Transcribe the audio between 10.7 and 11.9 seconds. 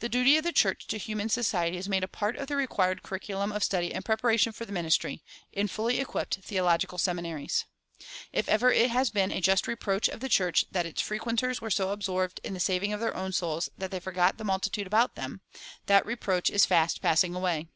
that its frequenters were so